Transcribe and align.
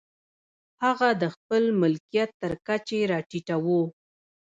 هغه 0.83 1.09
د 1.21 1.23
خپل 1.35 1.63
ملکیت 1.81 2.29
تر 2.41 2.53
کچې 2.67 2.99
را 3.11 3.19
ټیټوو. 3.29 3.81